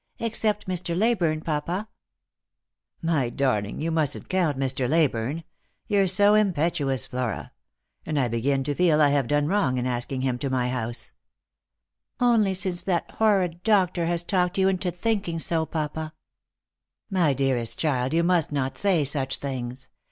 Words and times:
"Except 0.17 0.65
Mr. 0.67 0.97
Leyburne, 0.97 1.45
papa." 1.45 1.87
"My 3.03 3.29
darling, 3.29 3.77
we 3.77 3.89
mustn't 3.91 4.29
count 4.29 4.57
Mr. 4.57 4.89
Leyburne. 4.89 5.43
You're 5.87 6.07
so 6.07 6.33
impetuous, 6.33 7.05
Flora; 7.05 7.51
and 8.03 8.19
I 8.19 8.27
begin 8.27 8.63
to 8.63 8.73
feel 8.73 8.99
I 8.99 9.09
have 9.09 9.27
done 9.27 9.45
wrong 9.45 9.77
in 9.77 9.85
asking 9.85 10.21
him 10.21 10.39
to 10.39 10.49
my 10.49 10.69
house 10.69 11.11
""Only 12.19 12.55
since 12.55 12.81
that 12.81 13.11
horrid 13.11 13.61
doctor 13.61 14.07
has 14.07 14.23
talked 14.23 14.57
you 14.57 14.67
into 14.69 14.89
thinking 14.89 15.39
bo, 15.51 15.67
papa." 15.67 16.01
Lost 16.01 16.13
for 16.15 17.17
Love. 17.17 17.21
39 17.21 17.23
My 17.23 17.33
dearest 17.35 17.77
child, 17.77 18.13
yon 18.15 18.25
must 18.25 18.51
not 18.51 18.79
say 18.79 19.03
such 19.05 19.37
things. 19.37 19.89